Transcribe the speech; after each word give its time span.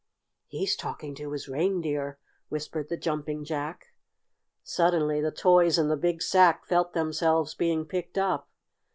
"He's 0.47 0.75
talking 0.75 1.13
to 1.13 1.31
his 1.31 1.47
reindeer," 1.47 2.17
whispered 2.49 2.89
the 2.89 2.97
Jumping 2.97 3.43
Jack. 3.45 3.89
Suddenly 4.63 5.21
the 5.21 5.29
toys 5.29 5.77
in 5.77 5.89
the 5.89 5.95
big 5.95 6.23
sack 6.23 6.65
felt 6.65 6.93
themselves 6.93 7.53
being 7.53 7.85
picked 7.85 8.17
up. 8.17 8.49